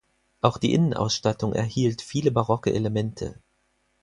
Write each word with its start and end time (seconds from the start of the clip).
Auch 0.41 0.57
die 0.57 0.73
Innenausstattung 0.73 1.53
erhielt 1.53 2.01
viele 2.01 2.31
barocke 2.31 2.73
Elemente. 2.73 3.35